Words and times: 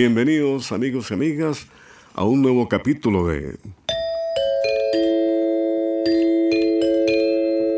Bienvenidos 0.00 0.70
amigos 0.70 1.10
y 1.10 1.14
amigas 1.14 1.66
a 2.14 2.22
un 2.22 2.40
nuevo 2.40 2.68
capítulo 2.68 3.26
de... 3.26 3.58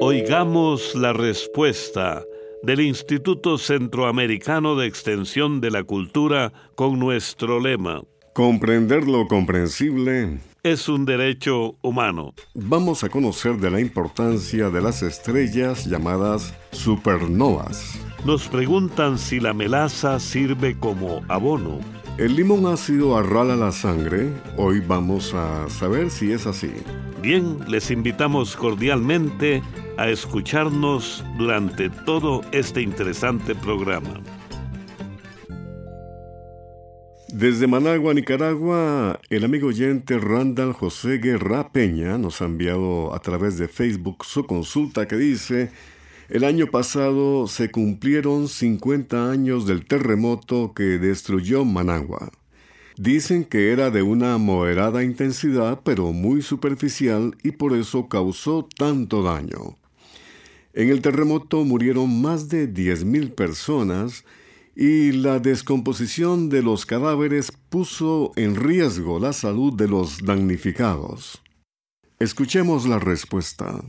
Oigamos 0.03 0.95
la 0.95 1.15
respuesta 1.15 2.23
del 2.63 2.83
Instituto 2.83 3.57
Centroamericano 3.57 4.77
de 4.77 4.87
Extensión 4.87 5.63
de 5.63 5.71
la 5.71 5.83
Cultura 5.83 6.53
con 6.75 6.99
nuestro 6.99 7.59
lema. 7.59 8.03
Comprender 8.35 9.09
lo 9.09 9.27
comprensible 9.27 10.41
es 10.63 10.91
un 10.91 11.07
derecho 11.07 11.79
humano. 11.81 12.35
Vamos 12.53 13.03
a 13.03 13.09
conocer 13.09 13.57
de 13.57 13.71
la 13.71 13.81
importancia 13.81 14.69
de 14.69 14.83
las 14.83 15.03
estrellas 15.03 15.87
llamadas 15.87 16.53
supernovas. 16.71 17.99
Nos 18.27 18.47
preguntan 18.47 19.17
si 19.17 19.41
la 19.41 19.55
melaza 19.55 20.21
sirve 20.21 20.77
como 20.79 21.23
abono. 21.29 21.81
El 22.19 22.37
limón 22.37 22.67
ácido 22.67 23.17
arrala 23.17 23.57
la 23.57 23.73
sangre. 23.73 24.31
Hoy 24.57 24.81
vamos 24.81 25.33
a 25.33 25.69
saber 25.71 26.11
si 26.11 26.33
es 26.33 26.47
así. 26.47 26.71
Bien, 27.23 27.59
les 27.69 27.91
invitamos 27.91 28.57
cordialmente 28.57 29.63
a 29.97 30.09
escucharnos 30.09 31.25
durante 31.39 31.89
todo 31.89 32.43
este 32.53 32.83
interesante 32.83 33.55
programa. 33.55 34.21
Desde 37.33 37.67
Managua, 37.67 38.13
Nicaragua, 38.13 39.19
el 39.31 39.45
amigo 39.45 39.69
oyente 39.69 40.19
Randall 40.19 40.73
José 40.73 41.19
Guerra 41.19 41.71
Peña 41.73 42.19
nos 42.19 42.43
ha 42.43 42.47
enviado 42.47 43.15
a 43.15 43.21
través 43.21 43.57
de 43.57 43.69
Facebook 43.69 44.25
su 44.25 44.45
consulta 44.47 45.07
que 45.07 45.17
dice 45.17 45.71
el 46.31 46.45
año 46.45 46.69
pasado 46.69 47.49
se 47.49 47.73
cumplieron 47.73 48.47
50 48.47 49.33
años 49.33 49.67
del 49.67 49.85
terremoto 49.85 50.73
que 50.75 50.99
destruyó 50.99 51.65
Managua. 51.65 52.31
Dicen 52.97 53.45
que 53.45 53.73
era 53.73 53.91
de 53.91 54.03
una 54.03 54.39
moderada 54.39 55.03
intensidad 55.03 55.81
pero 55.85 56.13
muy 56.13 56.41
superficial 56.43 57.37
y 57.43 57.51
por 57.51 57.75
eso 57.75 58.09
causó 58.09 58.69
tanto 58.79 59.25
daño. 59.25 59.77
En 60.73 60.89
el 60.91 61.03
terremoto 61.03 61.65
murieron 61.65 62.23
más 62.23 62.49
de 62.49 62.73
10.000 62.73 63.35
personas 63.35 64.25
y 64.77 65.11
la 65.11 65.41
descomposición 65.41 66.49
de 66.49 66.63
los 66.63 66.87
cadáveres 66.87 67.51
puso 67.71 68.31
en 68.37 68.55
riesgo 68.55 69.19
la 69.19 69.33
salud 69.33 69.73
de 69.73 69.89
los 69.89 70.25
damnificados. 70.25 71.43
Escuchemos 72.21 72.87
la 72.87 73.01
respuesta. 73.01 73.83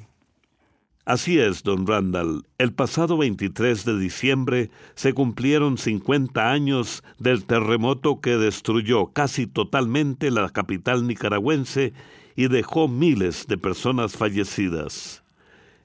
Así 1.06 1.40
es, 1.40 1.64
don 1.64 1.88
Randall. 1.88 2.46
El 2.60 2.74
pasado 2.74 3.18
23 3.18 3.86
de 3.86 3.98
diciembre 3.98 4.70
se 4.94 5.14
cumplieron 5.14 5.80
50 5.80 6.52
años 6.52 7.04
del 7.18 7.44
terremoto 7.46 8.22
que 8.22 8.38
destruyó 8.38 9.08
casi 9.08 9.48
totalmente 9.48 10.30
la 10.30 10.50
capital 10.50 11.08
nicaragüense 11.08 11.94
y 12.36 12.50
dejó 12.50 12.88
miles 12.88 13.48
de 13.48 13.58
personas 13.58 14.16
fallecidas. 14.16 15.24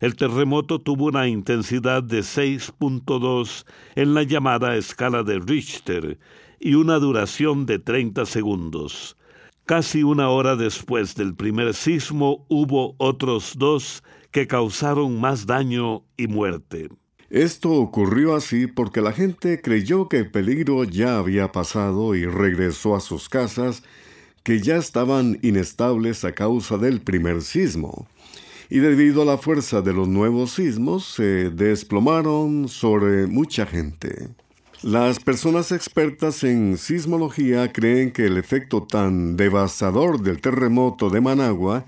El 0.01 0.17
terremoto 0.17 0.81
tuvo 0.81 1.07
una 1.07 1.27
intensidad 1.29 2.03
de 2.03 2.19
6.2 2.19 3.65
en 3.95 4.13
la 4.13 4.23
llamada 4.23 4.77
escala 4.77 5.23
de 5.23 5.39
Richter 5.39 6.19
y 6.61 6.75
una 6.75 6.99
duración 6.99 7.65
de 7.65 7.79
30 7.79 8.27
segundos. 8.27 9.17
Casi 9.65 10.03
una 10.03 10.29
hora 10.29 10.55
después 10.55 11.15
del 11.17 11.35
primer 11.35 11.73
sismo 11.73 12.45
hubo 12.49 12.95
otros 12.99 13.55
dos 13.57 14.05
que 14.37 14.47
causaron 14.47 15.19
más 15.19 15.47
daño 15.47 16.03
y 16.19 16.27
muerte. 16.27 16.91
Esto 17.31 17.73
ocurrió 17.73 18.37
así 18.37 18.67
porque 18.67 19.01
la 19.01 19.13
gente 19.13 19.63
creyó 19.63 20.11
que 20.11 20.19
el 20.19 20.31
peligro 20.31 20.85
ya 20.85 21.17
había 21.17 21.53
pasado 21.53 22.15
y 22.15 22.27
regresó 22.27 22.95
a 22.95 23.01
sus 23.01 23.31
casas, 23.31 23.83
que 24.43 24.61
ya 24.61 24.77
estaban 24.77 25.39
inestables 25.41 26.23
a 26.27 26.33
causa 26.33 26.77
del 26.77 27.01
primer 27.01 27.41
sismo. 27.41 28.07
Y 28.69 28.81
debido 28.81 29.23
a 29.23 29.25
la 29.25 29.39
fuerza 29.39 29.81
de 29.81 29.95
los 29.95 30.07
nuevos 30.07 30.51
sismos, 30.51 31.07
se 31.07 31.49
desplomaron 31.49 32.69
sobre 32.69 33.27
mucha 33.27 33.65
gente. 33.65 34.29
Las 34.83 35.19
personas 35.19 35.73
expertas 35.73 36.45
en 36.45 36.77
sismología 36.77 37.73
creen 37.73 38.11
que 38.11 38.27
el 38.27 38.37
efecto 38.37 38.83
tan 38.83 39.39
devastador 39.39 40.21
del 40.21 40.43
terremoto 40.43 41.09
de 41.09 41.23
Managua 41.23 41.87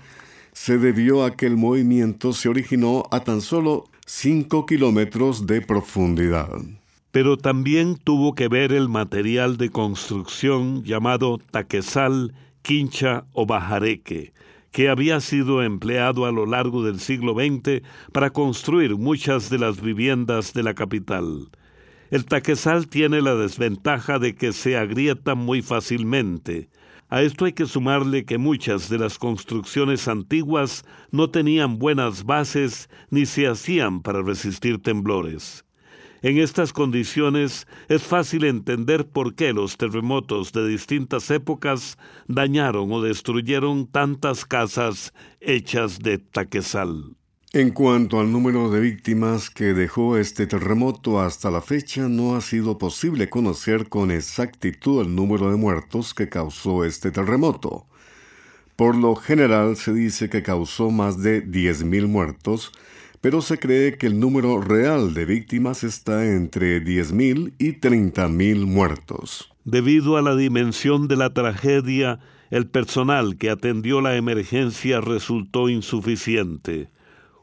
se 0.59 0.77
debió 0.77 1.23
a 1.23 1.37
que 1.37 1.45
el 1.45 1.55
movimiento 1.55 2.33
se 2.33 2.49
originó 2.49 3.05
a 3.11 3.21
tan 3.21 3.39
solo 3.39 3.85
5 4.05 4.65
kilómetros 4.65 5.47
de 5.47 5.61
profundidad. 5.61 6.49
Pero 7.11 7.37
también 7.37 7.95
tuvo 7.95 8.35
que 8.35 8.49
ver 8.49 8.73
el 8.73 8.89
material 8.89 9.55
de 9.55 9.69
construcción 9.69 10.83
llamado 10.83 11.37
taquesal, 11.37 12.33
quincha 12.61 13.23
o 13.31 13.45
bajareque, 13.45 14.33
que 14.73 14.89
había 14.89 15.21
sido 15.21 15.63
empleado 15.63 16.25
a 16.25 16.31
lo 16.33 16.45
largo 16.45 16.83
del 16.83 16.99
siglo 16.99 17.35
XX 17.35 17.81
para 18.11 18.31
construir 18.31 18.97
muchas 18.97 19.49
de 19.49 19.59
las 19.59 19.79
viviendas 19.79 20.51
de 20.51 20.63
la 20.63 20.73
capital. 20.73 21.47
El 22.11 22.25
taquesal 22.25 22.89
tiene 22.89 23.21
la 23.21 23.35
desventaja 23.35 24.19
de 24.19 24.35
que 24.35 24.51
se 24.51 24.75
agrieta 24.75 25.35
muy 25.35 25.61
fácilmente, 25.61 26.67
a 27.09 27.21
esto 27.23 27.45
hay 27.45 27.53
que 27.53 27.65
sumarle 27.65 28.23
que 28.23 28.37
muchas 28.37 28.87
de 28.87 28.99
las 28.99 29.17
construcciones 29.17 30.07
antiguas 30.07 30.85
no 31.11 31.29
tenían 31.29 31.79
buenas 31.79 32.23
bases 32.23 32.89
ni 33.09 33.25
se 33.25 33.47
hacían 33.47 34.01
para 34.01 34.21
resistir 34.21 34.79
temblores. 34.79 35.65
En 36.21 36.37
estas 36.37 36.73
condiciones 36.73 37.65
es 37.87 38.03
fácil 38.03 38.43
entender 38.43 39.07
por 39.07 39.35
qué 39.35 39.53
los 39.53 39.77
terremotos 39.77 40.51
de 40.51 40.67
distintas 40.67 41.31
épocas 41.31 41.97
dañaron 42.27 42.91
o 42.91 43.01
destruyeron 43.01 43.87
tantas 43.87 44.45
casas 44.45 45.13
hechas 45.39 45.99
de 45.99 46.17
taquesal. 46.19 47.18
En 47.51 47.71
cuanto 47.71 48.19
al 48.19 48.31
número 48.31 48.69
de 48.69 48.79
víctimas 48.79 49.49
que 49.49 49.73
dejó 49.73 50.17
este 50.17 50.45
terremoto 50.45 51.19
hasta 51.19 51.49
la 51.49 51.61
fecha, 51.61 52.07
no 52.07 52.35
ha 52.35 52.41
sido 52.41 52.77
posible 52.77 53.27
conocer 53.27 53.89
con 53.89 54.11
exactitud 54.11 55.01
el 55.01 55.15
número 55.15 55.49
de 55.49 55.57
muertos 55.57 56.13
que 56.13 56.29
causó 56.29 56.85
este 56.85 57.09
terremoto. 57.09 57.87
Por 58.75 58.95
lo 58.95 59.15
general 59.15 59.77
se 59.77 59.93
dice 59.93 60.29
que 60.29 60.43
causó 60.43 60.91
más 60.91 61.23
de 61.23 61.43
10.000 61.43 62.05
muertos, 62.05 62.71
pero 63.19 63.41
se 63.41 63.57
cree 63.57 63.97
que 63.97 64.05
el 64.05 64.19
número 64.19 64.61
real 64.61 65.15
de 65.15 65.25
víctimas 65.25 65.83
está 65.83 66.31
entre 66.31 66.83
10.000 66.83 67.53
y 67.57 67.79
30.000 67.79 68.67
muertos. 68.67 69.51
Debido 69.65 70.17
a 70.17 70.21
la 70.21 70.35
dimensión 70.35 71.07
de 71.07 71.15
la 71.15 71.33
tragedia, 71.33 72.19
el 72.51 72.67
personal 72.67 73.37
que 73.37 73.49
atendió 73.49 74.01
la 74.01 74.17
emergencia 74.17 75.01
resultó 75.01 75.67
insuficiente 75.67 76.89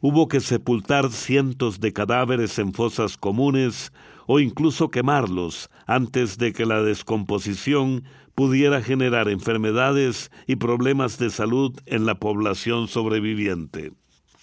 hubo 0.06 0.28
que 0.28 0.38
sepultar 0.38 1.10
cientos 1.10 1.80
de 1.80 1.92
cadáveres 1.92 2.60
en 2.60 2.72
fosas 2.72 3.16
comunes 3.16 3.92
o 4.28 4.38
incluso 4.38 4.88
quemarlos 4.88 5.68
antes 5.84 6.38
de 6.38 6.52
que 6.52 6.64
la 6.64 6.80
descomposición 6.80 8.04
pudiera 8.36 8.80
generar 8.82 9.28
enfermedades 9.28 10.30
y 10.46 10.56
problemas 10.56 11.18
de 11.18 11.28
salud 11.30 11.76
en 11.86 12.06
la 12.06 12.14
población 12.20 12.86
sobreviviente. 12.86 13.94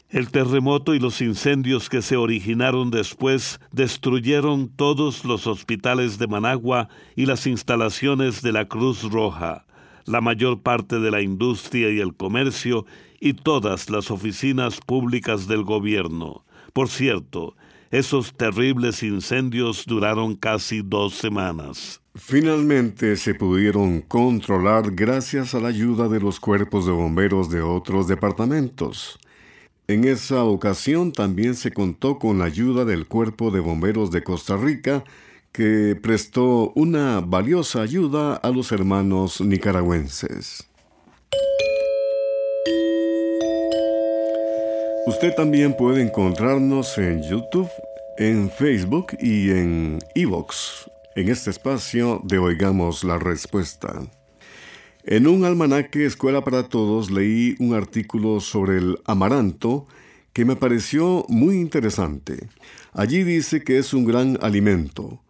El 0.10 0.32
terremoto 0.32 0.96
y 0.96 1.00
los 1.00 1.22
incendios 1.22 1.88
que 1.88 2.02
se 2.02 2.18
originaron 2.18 2.92
después 2.92 3.62
destruyeron 3.72 4.68
todos 4.68 5.24
los 5.24 5.48
hospitales 5.48 6.18
de 6.18 6.28
Managua 6.28 6.90
y 7.16 7.26
las 7.26 7.48
instalaciones 7.48 8.42
de 8.42 8.52
la 8.52 8.66
Cruz 8.66 9.04
Roja, 9.04 9.66
la 10.06 10.20
mayor 10.20 10.62
parte 10.62 11.00
de 11.00 11.10
la 11.10 11.22
industria 11.22 11.90
y 11.90 12.02
el 12.02 12.14
comercio 12.16 12.86
y 13.24 13.34
todas 13.34 13.90
las 13.90 14.12
oficinas 14.12 14.82
públicas 14.82 15.48
del 15.48 15.64
gobierno. 15.64 16.44
Por 16.74 16.90
cierto, 16.90 17.56
esos 17.90 18.34
terribles 18.36 19.02
incendios 19.02 19.86
duraron 19.86 20.36
casi 20.36 20.82
dos 20.84 21.14
semanas. 21.14 22.02
Finalmente 22.16 23.16
se 23.16 23.34
pudieron 23.34 24.02
controlar 24.02 24.92
gracias 24.92 25.56
a 25.56 25.62
la 25.62 25.70
ayuda 25.70 26.10
de 26.10 26.20
los 26.20 26.42
cuerpos 26.42 26.86
de 26.86 26.92
bomberos 26.92 27.50
de 27.50 27.62
otros 27.62 28.10
departamentos. 28.10 29.18
En 29.88 30.04
esa 30.04 30.44
ocasión 30.44 31.14
también 31.14 31.56
se 31.56 31.72
contó 31.72 32.20
con 32.20 32.40
la 32.40 32.46
ayuda 32.46 32.84
del 32.84 33.08
Cuerpo 33.08 33.52
de 33.52 33.62
Bomberos 33.62 34.12
de 34.12 34.22
Costa 34.22 34.58
Rica, 34.58 35.06
que 35.54 35.98
prestó 36.02 36.74
una 36.76 37.22
valiosa 37.22 37.84
ayuda 37.84 38.36
a 38.36 38.50
los 38.50 38.74
hermanos 38.74 39.40
nicaragüenses. 39.40 40.68
Usted 45.06 45.36
también 45.36 45.76
puede 45.76 46.02
encontrarnos 46.02 46.98
en 46.98 47.22
YouTube, 47.24 47.70
en 48.18 48.50
Facebook 48.50 49.08
y 49.20 49.50
en 49.50 50.00
Evox, 50.16 50.90
en 51.18 51.28
este 51.28 51.50
espacio 51.50 52.22
de 52.24 52.40
Oigamos 52.40 53.04
la 53.04 53.20
Respuesta. 53.20 54.02
En 55.04 55.28
un 55.28 55.44
almanaque 55.44 56.06
Escuela 56.06 56.46
para 56.46 56.70
Todos 56.70 57.12
leí 57.12 57.58
un 57.60 57.74
artículo 57.74 58.40
sobre 58.40 58.78
el 58.78 58.98
amaranto 59.04 59.88
que 60.32 60.46
me 60.46 60.56
pareció 60.56 61.26
muy 61.28 61.56
interesante. 61.56 62.48
Allí 62.94 63.24
dice 63.24 63.62
que 63.62 63.80
es 63.80 63.94
un 63.94 64.06
gran 64.06 64.40
alimento. 64.42 65.22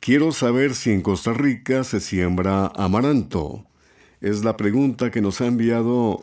Quiero 0.00 0.32
saber 0.32 0.74
si 0.74 0.90
en 0.90 1.02
Costa 1.02 1.34
Rica 1.34 1.84
se 1.84 2.00
siembra 2.00 2.72
amaranto. 2.74 3.66
Es 4.22 4.42
la 4.42 4.56
pregunta 4.56 5.10
que 5.10 5.20
nos 5.20 5.42
ha 5.42 5.46
enviado 5.46 6.22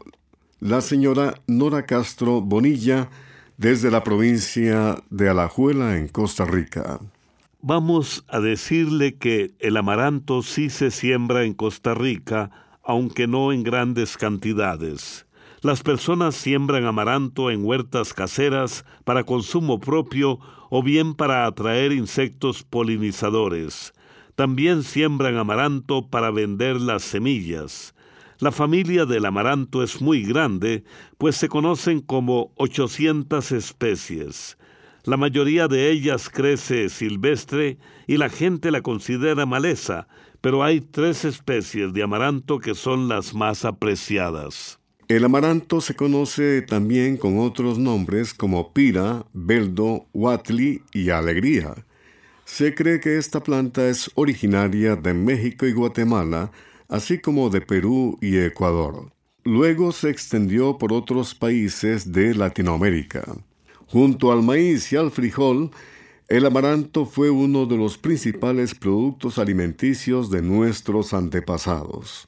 la 0.60 0.82
señora 0.82 1.36
Nora 1.48 1.86
Castro 1.86 2.42
Bonilla 2.42 3.10
desde 3.58 3.92
la 3.92 4.04
provincia 4.04 5.02
de 5.10 5.30
Alajuela 5.30 5.98
en 5.98 6.08
Costa 6.08 6.46
Rica. 6.46 7.00
Vamos 7.62 8.24
a 8.28 8.40
decirle 8.40 9.16
que 9.16 9.54
el 9.60 9.78
amaranto 9.78 10.44
sí 10.44 10.70
se 10.70 10.92
siembra 10.92 11.44
en 11.44 11.54
Costa 11.54 11.94
Rica 11.94 12.52
aunque 12.84 13.28
no 13.28 13.52
en 13.52 13.64
grandes 13.64 14.16
cantidades. 14.16 15.26
Las 15.62 15.82
personas 15.82 16.36
siembran 16.36 16.86
amaranto 16.86 17.50
en 17.50 17.66
huertas 17.66 18.14
caseras 18.14 18.86
para 19.04 19.24
consumo 19.24 19.80
propio 19.80 20.40
o 20.70 20.84
bien 20.84 21.16
para 21.16 21.48
atraer 21.48 21.92
insectos 21.92 22.62
polinizadores. 22.62 23.94
También 24.36 24.84
siembran 24.84 25.38
amaranto 25.38 26.08
para 26.08 26.30
vender 26.30 26.80
las 26.80 27.02
semillas. 27.02 27.95
La 28.40 28.52
familia 28.52 29.06
del 29.06 29.26
amaranto 29.26 29.82
es 29.82 30.02
muy 30.02 30.24
grande, 30.24 30.84
pues 31.18 31.38
se 31.38 31.48
conocen 31.48 32.02
como 32.02 32.52
800 32.56 33.52
especies. 33.54 34.58
La 35.06 35.18
mayoría 35.18 35.68
de 35.68 35.92
ellas 35.92 36.30
crece 36.30 36.90
silvestre 36.90 37.78
y 38.08 38.18
la 38.18 38.30
gente 38.30 38.72
la 38.72 38.82
considera 38.82 39.46
maleza, 39.46 40.08
pero 40.42 40.64
hay 40.64 40.82
tres 40.82 41.24
especies 41.26 41.94
de 41.94 42.04
amaranto 42.04 42.60
que 42.60 42.76
son 42.76 43.08
las 43.08 43.34
más 43.34 43.66
apreciadas. 43.66 44.80
El 45.08 45.24
amaranto 45.24 45.82
se 45.82 45.96
conoce 45.96 46.64
también 46.64 47.18
con 47.18 47.38
otros 47.40 47.78
nombres 47.78 48.34
como 48.34 48.74
pira, 48.74 49.26
beldo, 49.34 50.08
huatli 50.14 50.82
y 50.92 51.12
alegría. 51.12 51.76
Se 52.44 52.74
cree 52.74 53.00
que 53.00 53.18
esta 53.18 53.44
planta 53.44 53.88
es 53.88 54.10
originaria 54.16 54.96
de 54.96 55.14
México 55.14 55.68
y 55.68 55.74
Guatemala, 55.74 56.52
así 56.90 57.20
como 57.20 57.50
de 57.50 57.62
Perú 57.62 58.18
y 58.22 58.38
Ecuador. 58.38 59.12
Luego 59.44 59.92
se 59.92 60.10
extendió 60.10 60.78
por 60.78 60.92
otros 60.92 61.36
países 61.36 62.12
de 62.12 62.34
Latinoamérica. 62.34 63.24
Junto 63.88 64.32
al 64.32 64.42
maíz 64.42 64.92
y 64.92 64.96
al 64.96 65.12
frijol, 65.12 65.72
el 66.28 66.46
amaranto 66.48 67.06
fue 67.06 67.30
uno 67.30 67.68
de 67.68 67.78
los 67.78 68.00
principales 68.00 68.74
productos 68.74 69.38
alimenticios 69.38 70.32
de 70.32 70.42
nuestros 70.42 71.14
antepasados. 71.14 72.28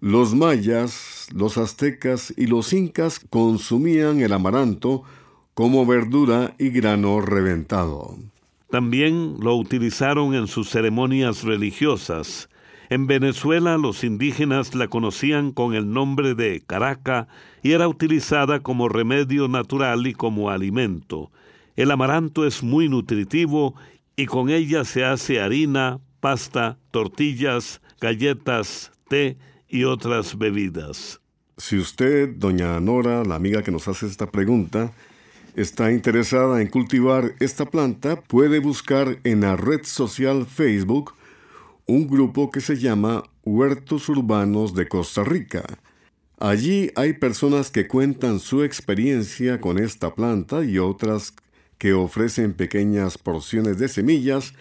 Los 0.00 0.34
mayas, 0.34 1.26
los 1.34 1.58
aztecas 1.58 2.32
y 2.36 2.46
los 2.46 2.72
incas 2.72 3.20
consumían 3.28 4.20
el 4.20 4.32
amaranto 4.32 5.02
como 5.52 5.84
verdura 5.84 6.54
y 6.56 6.70
grano 6.70 7.20
reventado. 7.20 8.16
También 8.70 9.36
lo 9.40 9.56
utilizaron 9.56 10.34
en 10.34 10.46
sus 10.46 10.70
ceremonias 10.70 11.42
religiosas. 11.42 12.48
En 12.90 13.06
Venezuela 13.06 13.76
los 13.76 14.02
indígenas 14.02 14.74
la 14.74 14.88
conocían 14.88 15.52
con 15.52 15.74
el 15.74 15.92
nombre 15.92 16.34
de 16.34 16.62
caraca 16.66 17.28
y 17.62 17.72
era 17.72 17.86
utilizada 17.86 18.60
como 18.60 18.88
remedio 18.88 19.46
natural 19.46 20.06
y 20.06 20.14
como 20.14 20.50
alimento. 20.50 21.30
El 21.76 21.90
amaranto 21.90 22.46
es 22.46 22.62
muy 22.62 22.88
nutritivo 22.88 23.74
y 24.16 24.26
con 24.26 24.48
ella 24.48 24.84
se 24.84 25.04
hace 25.04 25.40
harina, 25.40 26.00
pasta, 26.20 26.78
tortillas, 26.90 27.82
galletas, 28.00 28.90
té 29.08 29.36
y 29.68 29.84
otras 29.84 30.38
bebidas. 30.38 31.20
Si 31.58 31.76
usted, 31.76 32.30
doña 32.36 32.80
Nora, 32.80 33.22
la 33.24 33.34
amiga 33.34 33.62
que 33.62 33.70
nos 33.70 33.86
hace 33.86 34.06
esta 34.06 34.30
pregunta, 34.30 34.92
está 35.54 35.92
interesada 35.92 36.62
en 36.62 36.68
cultivar 36.68 37.34
esta 37.38 37.66
planta, 37.66 38.22
puede 38.22 38.60
buscar 38.60 39.18
en 39.24 39.42
la 39.42 39.56
red 39.56 39.80
social 39.82 40.46
Facebook 40.46 41.14
un 41.88 42.06
grupo 42.06 42.50
que 42.50 42.60
se 42.60 42.76
llama 42.76 43.24
Huertos 43.44 44.10
Urbanos 44.10 44.74
de 44.74 44.86
Costa 44.86 45.24
Rica. 45.24 45.64
Allí 46.38 46.90
hay 46.94 47.14
personas 47.14 47.70
que 47.70 47.88
cuentan 47.88 48.40
su 48.40 48.62
experiencia 48.62 49.58
con 49.58 49.78
esta 49.78 50.14
planta 50.14 50.62
y 50.64 50.78
otras 50.78 51.34
que 51.78 51.94
ofrecen 51.94 52.52
pequeñas 52.52 53.16
porciones 53.16 53.78
de 53.78 53.88
semillas 53.88 54.52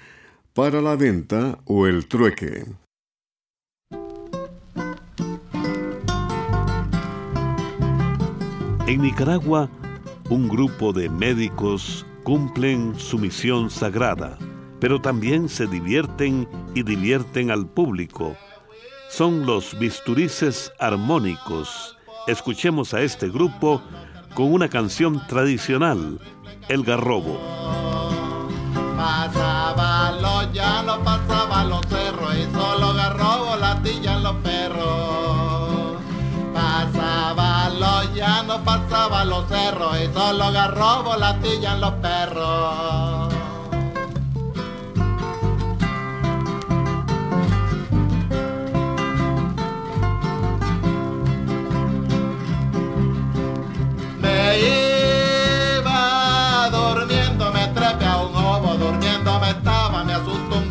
para 0.54 0.82
la 0.82 0.96
venta 0.96 1.60
o 1.66 1.86
el 1.86 2.08
trueque. 2.08 2.66
En 8.88 9.02
Nicaragua, 9.02 9.70
un 10.30 10.48
grupo 10.48 10.94
de 10.94 11.10
médicos 11.10 12.06
cumplen 12.24 12.98
su 12.98 13.20
misión 13.20 13.70
sagrada, 13.70 14.38
pero 14.80 15.02
también 15.02 15.50
se 15.50 15.68
divierten 15.68 16.48
y 16.76 16.84
divierten 16.84 17.52
al 17.52 17.68
público. 17.68 18.36
Son 19.10 19.46
los 19.46 19.78
bisturices 19.80 20.72
armónicos. 20.80 21.98
Escuchemos 22.28 22.94
a 22.94 23.02
este 23.02 23.30
grupo 23.30 23.82
con 24.34 24.54
una 24.54 24.70
canción 24.70 25.26
tradicional 25.28 26.20
el 26.68 26.84
garrobo. 26.84 27.40
Pasaba 28.98 30.12
los 30.20 30.54
llanos, 30.54 31.00
pasaba 31.04 31.64
los 31.64 31.86
cerros 31.88 32.36
y 32.36 32.44
solo 32.52 32.94
garrobo 32.94 33.56
latillan 33.56 34.24
los 34.24 34.36
perros. 34.38 35.98
Pasaba 36.54 37.70
los 37.70 38.14
llanos, 38.14 38.60
pasaba 38.66 39.24
los 39.24 39.48
cerros 39.48 39.98
y 40.02 40.14
solo 40.14 40.52
garrobo 40.52 41.16
latillan 41.16 41.80
los 41.80 41.94
perros. 41.94 43.37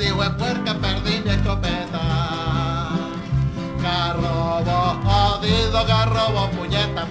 hijo 0.00 0.22
de 0.22 0.30
puerca 0.30 0.74
perdí 0.74 1.20
mi 1.24 1.30
escopeta. 1.30 2.00
Garrobo, 3.82 5.00
jodido 5.04 5.84
garrobo, 5.86 6.48
puñeta, 6.50 7.06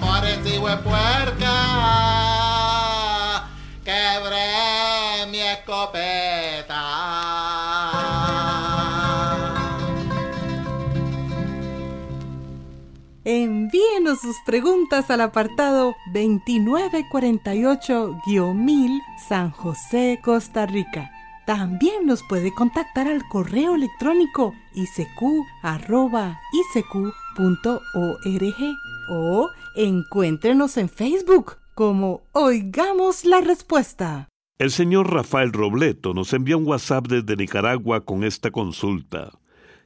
hijo 0.45 0.67
de 0.67 0.77
puerca. 0.77 1.53
Quebré 3.83 5.25
mi 5.31 5.39
escopeta. 5.39 6.83
Envíenos 13.23 14.21
sus 14.21 14.37
preguntas 14.45 15.09
al 15.11 15.21
apartado 15.21 15.95
2948-1000 16.13 19.01
San 19.27 19.51
José, 19.51 20.19
Costa 20.23 20.65
Rica. 20.65 21.16
También 21.47 22.05
nos 22.05 22.23
puede 22.23 22.53
contactar 22.53 23.07
al 23.07 23.25
correo 23.29 23.75
electrónico 23.75 24.53
isq.org 24.73 25.21
o 29.09 29.49
encuéntrenos 29.77 30.75
en 30.75 30.89
Facebook 30.89 31.55
como 31.73 32.23
Oigamos 32.33 33.23
la 33.23 33.39
Respuesta. 33.39 34.27
El 34.59 34.71
señor 34.71 35.09
Rafael 35.13 35.53
Robleto 35.53 36.13
nos 36.13 36.33
envía 36.33 36.57
un 36.57 36.67
WhatsApp 36.67 37.07
desde 37.07 37.37
Nicaragua 37.37 38.03
con 38.03 38.25
esta 38.25 38.51
consulta. 38.51 39.31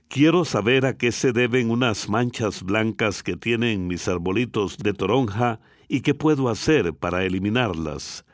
Quiero 0.08 0.46
saber 0.46 0.88
a 0.88 0.98
qué 0.98 1.12
se 1.12 1.32
deben 1.32 1.70
unas 1.70 2.10
manchas 2.10 2.64
blancas 2.64 3.22
que 3.22 3.38
tienen 3.38 3.86
mis 3.86 4.08
arbolitos 4.08 4.80
de 4.80 4.94
toronja 4.94 5.60
y 5.88 6.02
qué 6.02 6.16
puedo 6.16 6.50
hacer 6.50 6.96
para 6.96 7.24
eliminarlas. 7.24 8.26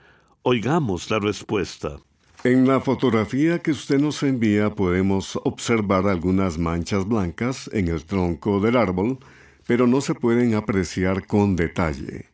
Oigamos 0.44 1.12
la 1.12 1.20
respuesta. 1.20 1.98
En 2.44 2.68
la 2.68 2.80
fotografía 2.80 3.60
que 3.60 3.72
usted 3.72 4.00
nos 4.00 4.22
envía 4.22 4.70
podemos 4.70 5.40
observar 5.44 6.08
algunas 6.08 6.60
manchas 6.60 7.08
blancas 7.08 7.68
en 7.74 7.88
el 7.88 8.06
tronco 8.06 8.60
del 8.60 8.78
árbol, 8.78 9.18
pero 9.66 9.88
no 9.88 10.02
se 10.02 10.14
pueden 10.14 10.54
apreciar 10.54 11.26
con 11.26 11.56
detalle. 11.56 12.28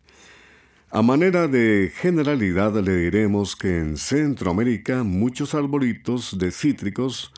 A 0.92 1.02
manera 1.02 1.48
de 1.48 1.92
generalidad 1.96 2.76
le 2.84 2.98
diremos 2.98 3.56
que 3.56 3.80
en 3.80 3.96
Centroamérica 3.96 5.04
muchos 5.04 5.56
arbolitos 5.56 6.38
de 6.38 6.52
cítricos 6.52 7.32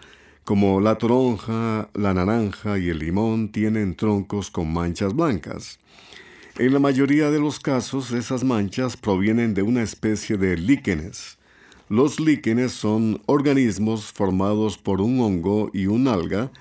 como 0.43 0.81
la 0.81 0.97
toronja, 0.97 1.89
la 1.93 2.13
naranja 2.13 2.79
y 2.79 2.89
el 2.89 2.99
limón 2.99 3.51
tienen 3.51 3.95
troncos 3.95 4.49
con 4.49 4.73
manchas 4.73 5.13
blancas. 5.15 5.79
En 6.57 6.73
la 6.73 6.79
mayoría 6.79 7.31
de 7.31 7.39
los 7.39 7.59
casos 7.59 8.11
esas 8.11 8.43
manchas 8.43 8.97
provienen 8.97 9.53
de 9.53 9.61
una 9.61 9.83
especie 9.83 10.37
de 10.37 10.57
líquenes. 10.57 11.34
Los 11.89 12.19
líquenes 12.19 12.71
son 12.71 13.21
organismos 13.27 14.11
formados 14.11 14.75
por 14.75 15.01
un 15.01 15.19
hongo 15.19 15.69
y 15.71 15.85
un 15.85 16.07
alga 16.07 16.51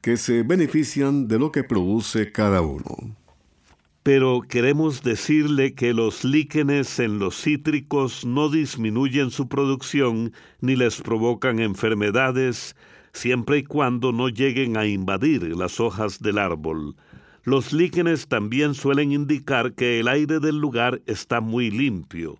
que 0.00 0.16
se 0.16 0.42
benefician 0.42 1.28
de 1.28 1.38
lo 1.38 1.52
que 1.52 1.64
produce 1.64 2.32
cada 2.32 2.62
uno. 2.62 3.14
Pero 4.02 4.40
queremos 4.48 5.02
decirle 5.02 5.74
que 5.74 5.92
los 5.92 6.24
líquenes 6.24 6.98
en 6.98 7.18
los 7.18 7.42
cítricos 7.42 8.24
no 8.24 8.48
disminuyen 8.48 9.30
su 9.30 9.48
producción 9.48 10.32
ni 10.62 10.76
les 10.76 11.02
provocan 11.02 11.60
enfermedades 11.60 12.74
siempre 13.12 13.58
y 13.58 13.64
cuando 13.64 14.12
no 14.12 14.30
lleguen 14.30 14.78
a 14.78 14.86
invadir 14.86 15.42
las 15.54 15.78
hojas 15.78 16.22
del 16.22 16.38
árbol. 16.38 16.96
Los 17.44 17.74
líquenes 17.74 18.28
también 18.28 18.72
suelen 18.72 19.12
indicar 19.12 19.74
que 19.74 20.00
el 20.00 20.08
aire 20.08 20.40
del 20.40 20.58
lugar 20.58 21.02
está 21.04 21.42
muy 21.42 21.70
limpio. 21.70 22.38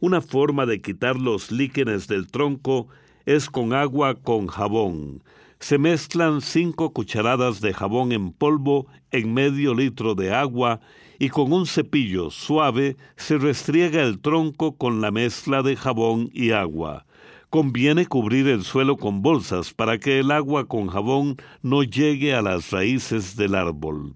Una 0.00 0.22
forma 0.22 0.64
de 0.64 0.80
quitar 0.80 1.16
los 1.16 1.52
líquenes 1.52 2.08
del 2.08 2.26
tronco 2.26 2.88
es 3.26 3.50
con 3.50 3.74
agua 3.74 4.14
con 4.14 4.46
jabón. 4.46 5.22
Se 5.58 5.76
mezclan 5.76 6.40
cinco 6.40 6.94
cucharadas 6.94 7.60
de 7.60 7.74
jabón 7.74 8.12
en 8.12 8.32
polvo 8.32 8.86
en 9.10 9.34
medio 9.34 9.74
litro 9.74 10.14
de 10.14 10.32
agua 10.32 10.80
y 11.18 11.28
con 11.28 11.52
un 11.52 11.66
cepillo 11.66 12.30
suave 12.30 12.96
se 13.16 13.36
restriega 13.36 14.02
el 14.02 14.20
tronco 14.20 14.74
con 14.78 15.02
la 15.02 15.10
mezcla 15.10 15.62
de 15.62 15.76
jabón 15.76 16.30
y 16.32 16.52
agua. 16.52 17.04
Conviene 17.50 18.06
cubrir 18.06 18.48
el 18.48 18.64
suelo 18.64 18.96
con 18.96 19.20
bolsas 19.20 19.74
para 19.74 19.98
que 19.98 20.20
el 20.20 20.30
agua 20.30 20.66
con 20.66 20.86
jabón 20.86 21.36
no 21.60 21.82
llegue 21.82 22.34
a 22.34 22.40
las 22.40 22.70
raíces 22.70 23.36
del 23.36 23.54
árbol. 23.54 24.14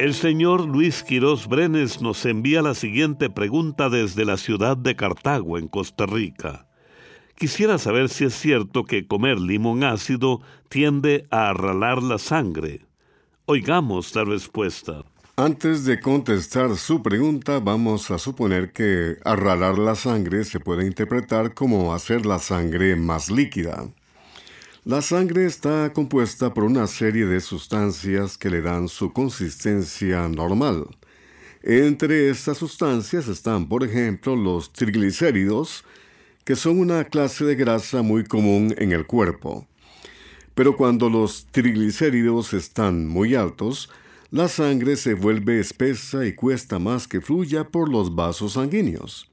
El 0.00 0.14
señor 0.14 0.64
Luis 0.64 1.02
Quirós 1.02 1.46
Brenes 1.46 2.00
nos 2.00 2.24
envía 2.24 2.62
la 2.62 2.72
siguiente 2.72 3.28
pregunta 3.28 3.90
desde 3.90 4.24
la 4.24 4.38
ciudad 4.38 4.74
de 4.74 4.96
Cartago, 4.96 5.58
en 5.58 5.68
Costa 5.68 6.06
Rica. 6.06 6.66
Quisiera 7.34 7.76
saber 7.76 8.08
si 8.08 8.24
es 8.24 8.32
cierto 8.32 8.84
que 8.84 9.06
comer 9.06 9.38
limón 9.38 9.84
ácido 9.84 10.40
tiende 10.70 11.26
a 11.30 11.50
arralar 11.50 12.02
la 12.02 12.16
sangre. 12.16 12.86
Oigamos 13.44 14.14
la 14.14 14.24
respuesta. 14.24 15.04
Antes 15.36 15.84
de 15.84 16.00
contestar 16.00 16.78
su 16.78 17.02
pregunta, 17.02 17.60
vamos 17.60 18.10
a 18.10 18.16
suponer 18.16 18.72
que 18.72 19.18
arralar 19.22 19.76
la 19.76 19.96
sangre 19.96 20.44
se 20.44 20.60
puede 20.60 20.86
interpretar 20.86 21.52
como 21.52 21.92
hacer 21.92 22.24
la 22.24 22.38
sangre 22.38 22.96
más 22.96 23.30
líquida. 23.30 23.84
La 24.90 25.02
sangre 25.02 25.46
está 25.46 25.92
compuesta 25.92 26.52
por 26.52 26.64
una 26.64 26.88
serie 26.88 27.24
de 27.24 27.40
sustancias 27.40 28.36
que 28.36 28.50
le 28.50 28.60
dan 28.60 28.88
su 28.88 29.12
consistencia 29.12 30.26
normal. 30.26 30.84
Entre 31.62 32.28
estas 32.28 32.58
sustancias 32.58 33.28
están, 33.28 33.68
por 33.68 33.84
ejemplo, 33.84 34.34
los 34.34 34.72
triglicéridos, 34.72 35.84
que 36.44 36.56
son 36.56 36.80
una 36.80 37.04
clase 37.04 37.44
de 37.44 37.54
grasa 37.54 38.02
muy 38.02 38.24
común 38.24 38.74
en 38.78 38.90
el 38.90 39.06
cuerpo. 39.06 39.64
Pero 40.56 40.76
cuando 40.76 41.08
los 41.08 41.46
triglicéridos 41.52 42.52
están 42.52 43.06
muy 43.06 43.36
altos, 43.36 43.90
la 44.32 44.48
sangre 44.48 44.96
se 44.96 45.14
vuelve 45.14 45.60
espesa 45.60 46.26
y 46.26 46.32
cuesta 46.32 46.80
más 46.80 47.06
que 47.06 47.20
fluya 47.20 47.62
por 47.62 47.88
los 47.88 48.16
vasos 48.16 48.54
sanguíneos. 48.54 49.30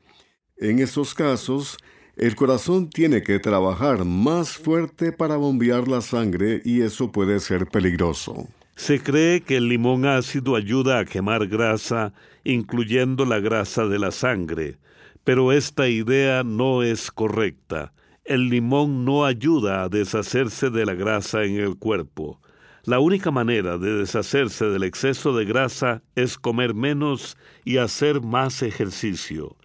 En 0.58 0.78
estos 0.78 1.16
casos, 1.16 1.80
el 2.18 2.36
corazón 2.36 2.90
tiene 2.90 3.22
que 3.22 3.38
trabajar 3.38 4.04
más 4.04 4.58
fuerte 4.58 5.12
para 5.12 5.38
bombear 5.38 5.88
la 5.88 6.02
sangre 6.02 6.62
y 6.66 6.82
eso 6.82 7.12
puede 7.12 7.40
ser 7.40 7.68
peligroso. 7.68 8.48
Se 8.76 9.02
cree 9.02 9.42
que 9.42 9.58
el 9.58 9.70
limón 9.70 10.06
ácido 10.06 10.56
ayuda 10.56 11.00
a 11.00 11.06
quemar 11.06 11.48
grasa, 11.48 12.14
incluyendo 12.44 13.26
la 13.26 13.40
grasa 13.40 13.86
de 13.86 14.00
la 14.00 14.12
sangre, 14.12 14.78
pero 15.24 15.52
esta 15.52 15.90
idea 15.90 16.44
no 16.44 16.82
es 16.82 17.12
correcta. 17.12 17.94
El 18.26 18.50
limón 18.50 19.06
no 19.06 19.26
ayuda 19.26 19.84
a 19.84 19.90
deshacerse 19.90 20.72
de 20.72 20.86
la 20.86 20.96
grasa 20.96 21.44
en 21.44 21.58
el 21.58 21.78
cuerpo. 21.78 22.42
La 22.84 23.00
única 23.00 23.30
manera 23.30 23.78
de 23.78 23.94
deshacerse 23.94 24.66
del 24.66 24.84
exceso 24.84 25.36
de 25.36 25.46
grasa 25.46 26.02
es 26.16 26.38
comer 26.38 26.74
menos 26.74 27.38
y 27.64 27.78
hacer 27.78 28.22
más 28.22 28.64
ejercicio. 28.64 29.56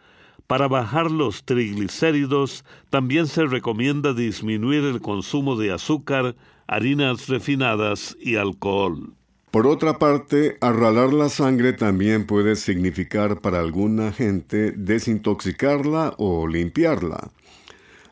Para 0.47 0.69
bajar 0.69 1.11
los 1.11 1.45
triglicéridos 1.45 2.65
también 2.91 3.27
se 3.27 3.47
recomienda 3.47 4.13
disminuir 4.13 4.85
el 4.85 5.01
consumo 5.01 5.57
de 5.57 5.73
azúcar, 5.73 6.37
harinas 6.67 7.29
refinadas 7.29 8.17
y 8.21 8.37
alcohol. 8.37 9.15
Por 9.51 9.67
otra 9.67 9.99
parte, 9.99 10.57
arralar 10.63 11.13
la 11.13 11.29
sangre 11.29 11.75
también 11.75 12.27
puede 12.27 12.57
significar 12.57 13.43
para 13.43 13.61
alguna 13.61 14.11
gente 14.11 14.73
desintoxicarla 14.73 16.15
o 16.17 16.47
limpiarla. 16.47 17.31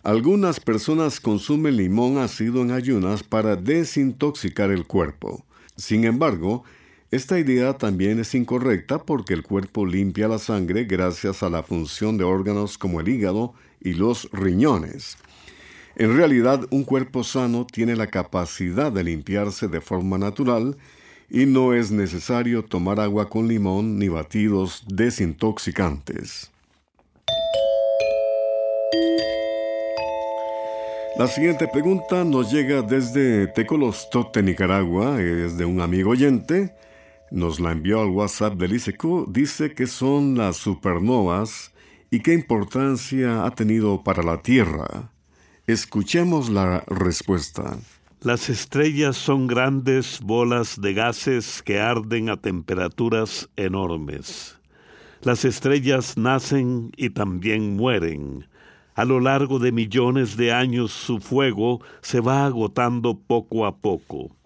Algunas 0.02 0.60
personas 0.60 1.18
consumen 1.18 1.76
limón 1.76 2.18
ácido 2.18 2.60
en 2.60 2.70
ayunas 2.70 3.22
para 3.22 3.56
desintoxicar 3.56 4.70
el 4.70 4.86
cuerpo. 4.86 5.44
Sin 5.76 6.04
embargo, 6.04 6.64
esta 7.10 7.40
idea 7.40 7.76
también 7.76 8.20
es 8.20 8.36
incorrecta 8.36 9.02
porque 9.02 9.34
el 9.34 9.42
cuerpo 9.42 9.84
limpia 9.84 10.28
la 10.28 10.38
sangre 10.38 10.84
gracias 10.84 11.42
a 11.42 11.50
la 11.50 11.64
función 11.64 12.16
de 12.16 12.24
órganos 12.24 12.78
como 12.78 13.00
el 13.00 13.08
hígado 13.08 13.52
y 13.80 13.94
los 13.94 14.30
riñones. 14.32 15.16
En 15.96 16.16
realidad, 16.16 16.66
un 16.70 16.84
cuerpo 16.84 17.24
sano 17.24 17.66
tiene 17.66 17.96
la 17.96 18.06
capacidad 18.06 18.92
de 18.92 19.02
limpiarse 19.02 19.66
de 19.66 19.80
forma 19.80 20.18
natural 20.18 20.76
y 21.28 21.46
no 21.46 21.74
es 21.74 21.90
necesario 21.90 22.64
tomar 22.64 23.00
agua 23.00 23.28
con 23.28 23.48
limón 23.48 23.98
ni 23.98 24.08
batidos 24.08 24.84
desintoxicantes. 24.86 26.52
La 31.18 31.26
siguiente 31.26 31.66
pregunta 31.66 32.24
nos 32.24 32.52
llega 32.52 32.82
desde 32.82 33.48
Tecolostote, 33.48 34.44
Nicaragua, 34.44 35.20
es 35.20 35.58
de 35.58 35.64
un 35.64 35.80
amigo 35.80 36.10
oyente. 36.12 36.72
Nos 37.30 37.60
la 37.60 37.70
envió 37.70 38.00
al 38.00 38.08
WhatsApp 38.08 38.54
del 38.54 38.74
ICQ, 38.74 39.28
dice 39.28 39.72
que 39.72 39.86
son 39.86 40.36
las 40.36 40.56
supernovas 40.56 41.72
y 42.10 42.20
qué 42.20 42.34
importancia 42.34 43.44
ha 43.44 43.52
tenido 43.52 44.02
para 44.02 44.24
la 44.24 44.42
Tierra. 44.42 45.12
Escuchemos 45.68 46.50
la 46.50 46.82
respuesta. 46.88 47.78
Las 48.22 48.50
estrellas 48.50 49.16
son 49.16 49.46
grandes 49.46 50.20
bolas 50.20 50.80
de 50.80 50.92
gases 50.92 51.62
que 51.62 51.78
arden 51.78 52.28
a 52.30 52.36
temperaturas 52.36 53.48
enormes. 53.54 54.58
Las 55.22 55.44
estrellas 55.44 56.16
nacen 56.16 56.90
y 56.96 57.10
también 57.10 57.76
mueren. 57.76 58.48
A 58.96 59.04
lo 59.04 59.20
largo 59.20 59.60
de 59.60 59.70
millones 59.70 60.36
de 60.36 60.52
años 60.52 60.90
su 60.90 61.20
fuego 61.20 61.80
se 62.02 62.20
va 62.20 62.44
agotando 62.44 63.16
poco 63.16 63.66
a 63.66 63.76
poco. 63.76 64.36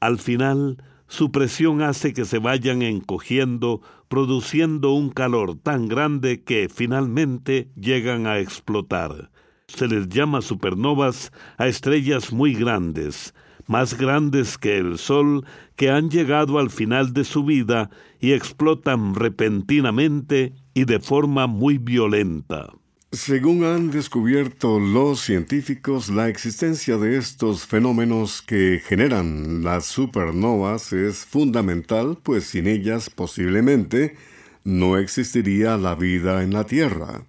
Al 0.00 0.18
final, 0.18 0.82
su 1.08 1.30
presión 1.30 1.82
hace 1.82 2.12
que 2.12 2.24
se 2.24 2.38
vayan 2.38 2.82
encogiendo, 2.82 3.80
produciendo 4.08 4.92
un 4.92 5.10
calor 5.10 5.56
tan 5.56 5.88
grande 5.88 6.42
que 6.42 6.68
finalmente 6.72 7.70
llegan 7.76 8.26
a 8.26 8.38
explotar. 8.38 9.30
Se 9.68 9.88
les 9.88 10.08
llama 10.08 10.42
supernovas 10.42 11.32
a 11.58 11.66
estrellas 11.66 12.32
muy 12.32 12.54
grandes, 12.54 13.34
más 13.66 13.96
grandes 13.98 14.58
que 14.58 14.78
el 14.78 14.98
Sol, 14.98 15.44
que 15.76 15.90
han 15.90 16.10
llegado 16.10 16.58
al 16.58 16.70
final 16.70 17.12
de 17.12 17.24
su 17.24 17.44
vida 17.44 17.90
y 18.20 18.32
explotan 18.32 19.14
repentinamente 19.14 20.54
y 20.74 20.84
de 20.84 21.00
forma 21.00 21.46
muy 21.46 21.78
violenta. 21.78 22.72
Según 23.16 23.64
han 23.64 23.90
descubierto 23.90 24.78
los 24.78 25.22
científicos, 25.22 26.10
la 26.10 26.28
existencia 26.28 26.98
de 26.98 27.16
estos 27.16 27.64
fenómenos 27.64 28.42
que 28.42 28.82
generan 28.86 29.64
las 29.64 29.86
supernovas 29.86 30.92
es 30.92 31.24
fundamental, 31.24 32.18
pues 32.22 32.44
sin 32.44 32.66
ellas 32.66 33.08
posiblemente 33.08 34.16
no 34.64 34.98
existiría 34.98 35.78
la 35.78 35.94
vida 35.94 36.42
en 36.42 36.52
la 36.52 36.64
Tierra. 36.64 37.24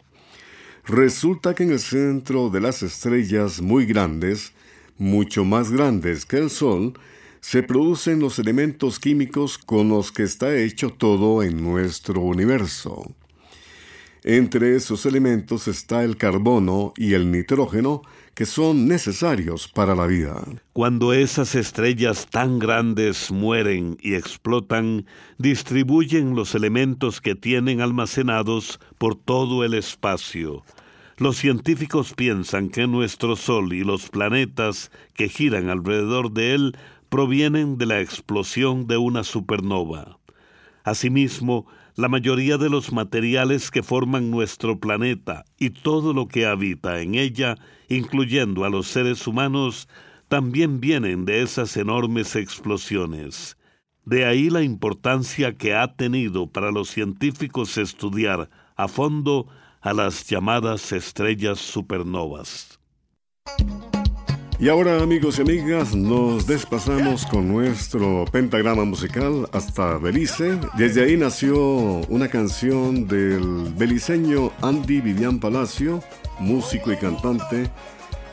Resulta 0.86 1.56
que 1.56 1.64
en 1.64 1.72
el 1.72 1.80
centro 1.80 2.50
de 2.50 2.60
las 2.60 2.84
estrellas 2.84 3.62
muy 3.62 3.86
grandes, 3.86 4.52
mucho 4.98 5.46
más 5.46 5.72
grandes 5.72 6.26
que 6.26 6.38
el 6.38 6.50
Sol, 6.50 7.00
se 7.40 7.64
producen 7.64 8.20
los 8.20 8.40
elementos 8.40 9.00
químicos 9.00 9.58
con 9.58 9.88
los 9.88 10.12
que 10.12 10.24
está 10.24 10.54
hecho 10.54 10.90
todo 10.90 11.44
en 11.44 11.64
nuestro 11.64 12.20
universo. 12.20 13.16
Entre 14.30 14.76
esos 14.76 15.06
elementos 15.06 15.70
está 15.70 16.04
el 16.04 16.18
carbono 16.18 16.92
y 16.98 17.14
el 17.14 17.32
nitrógeno, 17.32 18.02
que 18.34 18.46
son 18.46 18.86
necesarios 18.86 19.70
para 19.70 19.96
la 19.96 20.06
vida. 20.06 20.44
Cuando 20.74 21.14
esas 21.14 21.56
estrellas 21.56 22.28
tan 22.30 22.60
grandes 22.60 23.32
mueren 23.32 23.98
y 24.02 24.16
explotan, 24.16 25.06
distribuyen 25.38 26.36
los 26.36 26.56
elementos 26.56 27.22
que 27.22 27.36
tienen 27.36 27.80
almacenados 27.80 28.82
por 28.98 29.16
todo 29.16 29.64
el 29.64 29.74
espacio. 29.74 30.66
Los 31.16 31.38
científicos 31.38 32.14
piensan 32.14 32.68
que 32.68 32.86
nuestro 32.86 33.38
Sol 33.38 33.72
y 33.72 33.86
los 33.86 34.10
planetas 34.10 34.92
que 35.14 35.30
giran 35.30 35.70
alrededor 35.70 36.34
de 36.34 36.54
él 36.54 36.78
provienen 37.08 37.78
de 37.78 37.86
la 37.86 38.02
explosión 38.02 38.88
de 38.88 38.98
una 38.98 39.24
supernova. 39.24 40.20
Asimismo, 40.84 41.66
la 41.98 42.10
mayoría 42.10 42.60
de 42.60 42.70
los 42.70 42.94
materiales 42.94 43.72
que 43.72 43.82
forman 43.82 44.30
nuestro 44.30 44.80
planeta 44.80 45.46
y 45.58 45.72
todo 45.72 46.14
lo 46.14 46.28
que 46.28 46.46
habita 46.46 47.02
en 47.02 47.16
ella, 47.16 47.58
incluyendo 47.90 48.66
a 48.66 48.70
los 48.70 48.88
seres 48.88 49.26
humanos, 49.26 49.90
también 50.28 50.80
vienen 50.80 51.26
de 51.26 51.42
esas 51.42 51.76
enormes 51.76 52.36
explosiones. 52.36 53.58
De 54.06 54.26
ahí 54.26 54.52
la 54.52 54.62
importancia 54.62 55.58
que 55.58 55.74
ha 55.74 55.96
tenido 55.96 56.46
para 56.46 56.72
los 56.72 56.90
científicos 56.90 57.80
estudiar 57.80 58.48
a 58.76 58.88
fondo 58.88 59.48
a 59.82 59.92
las 59.94 60.28
llamadas 60.28 60.92
estrellas 60.92 61.58
supernovas. 61.58 62.80
Y 64.60 64.70
ahora 64.70 65.04
amigos 65.04 65.38
y 65.38 65.42
amigas 65.42 65.94
nos 65.94 66.48
desplazamos 66.48 67.28
con 67.28 67.48
nuestro 67.48 68.26
pentagrama 68.32 68.86
musical 68.86 69.48
hasta 69.52 70.00
Belice. 70.00 70.58
Desde 70.76 71.04
ahí 71.04 71.16
nació 71.16 71.60
una 72.10 72.28
canción 72.28 73.08
del 73.08 73.72
beliceño 73.78 74.52
Andy 74.64 75.00
Vivian 75.02 75.40
Palacio, 75.40 76.02
músico 76.40 76.92
y 76.92 76.98
cantante, 76.98 77.70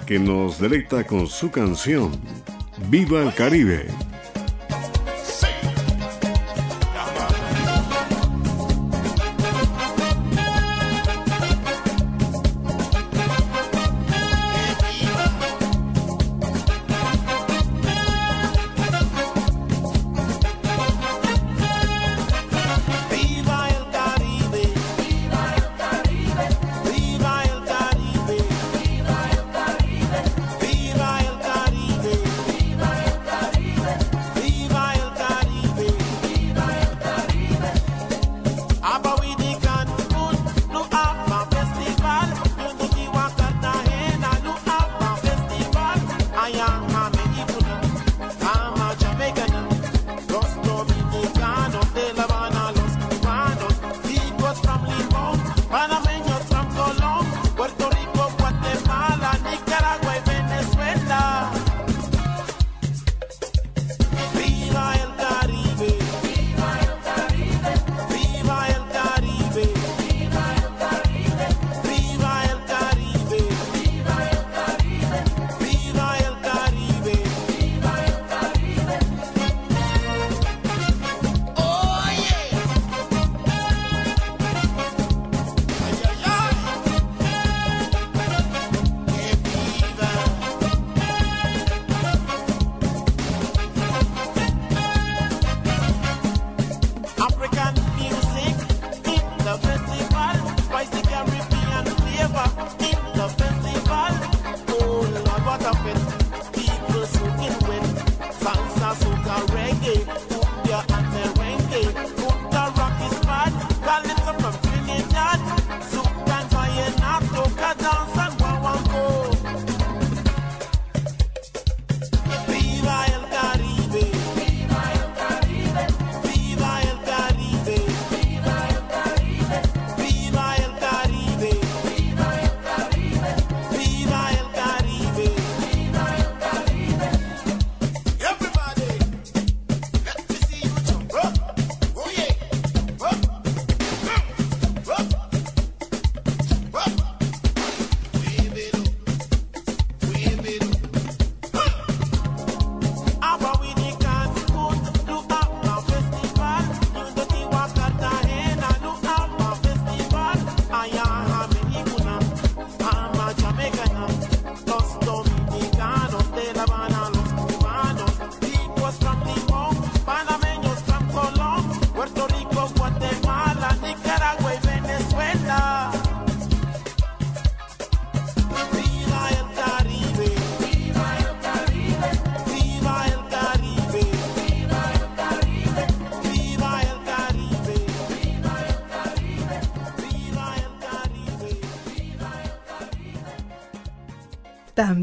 que 0.06 0.18
nos 0.18 0.58
deleita 0.58 1.04
con 1.04 1.26
su 1.26 1.50
canción 1.50 2.12
Viva 2.88 3.22
el 3.22 3.34
Caribe. 3.34 4.13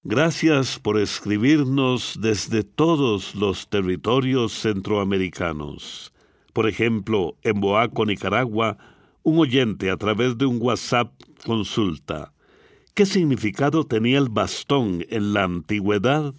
Gracias 0.04 0.80
por 0.80 0.98
escribirnos 0.98 2.18
desde 2.22 2.64
todos 2.64 3.36
los 3.36 3.68
territorios 3.68 4.54
centroamericanos. 4.54 6.14
Por 6.54 6.70
ejemplo, 6.70 7.36
en 7.44 7.60
Boaco, 7.60 8.06
Nicaragua, 8.06 8.78
un 9.24 9.40
oyente 9.40 9.92
a 9.92 9.98
través 9.98 10.38
de 10.38 10.46
un 10.46 10.60
WhatsApp 10.62 11.12
consulta. 11.46 12.32
¿Qué 13.00 13.06
significado 13.06 13.86
tenía 13.86 14.18
el 14.18 14.28
bastón 14.28 15.06
en 15.08 15.32
la 15.32 15.46
antigüedad? 15.46 16.34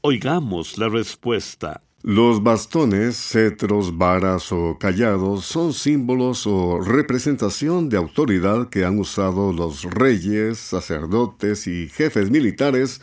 Oigamos 0.00 0.78
la 0.78 0.88
respuesta. 0.88 1.82
Los 2.04 2.40
bastones, 2.40 3.16
cetros, 3.16 3.98
varas 3.98 4.52
o 4.52 4.78
callados 4.78 5.44
son 5.46 5.72
símbolos 5.72 6.46
o 6.46 6.78
representación 6.78 7.88
de 7.88 7.96
autoridad 7.96 8.68
que 8.68 8.84
han 8.84 9.00
usado 9.00 9.52
los 9.52 9.82
reyes, 9.82 10.58
sacerdotes 10.58 11.66
y 11.66 11.88
jefes 11.88 12.30
militares 12.30 13.00